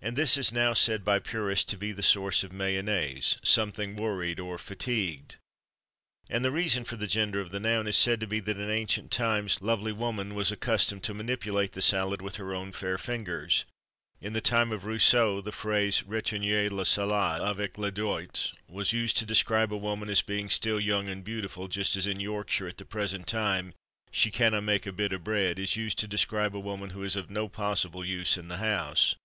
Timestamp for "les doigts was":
17.76-18.92